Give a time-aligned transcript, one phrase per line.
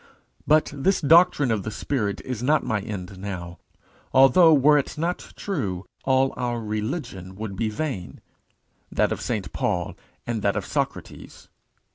[0.47, 3.59] But this doctrine of the Spirit is not my end now,
[4.13, 8.19] although, were it not true, all our religion would be vain,
[8.91, 9.95] that of St Paul
[10.25, 11.49] and that of Socrates.